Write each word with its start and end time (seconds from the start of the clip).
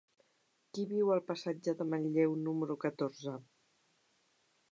Qui 0.77 0.85
viu 0.93 1.11
al 1.15 1.21
passatge 1.27 1.75
de 1.81 1.87
Manlleu 1.91 2.35
número 2.47 2.79
catorze? 2.87 3.37